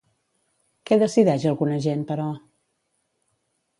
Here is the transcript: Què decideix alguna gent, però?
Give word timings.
Què 0.89 0.97
decideix 1.03 1.45
alguna 1.51 1.77
gent, 1.85 2.03
però? 2.13 2.29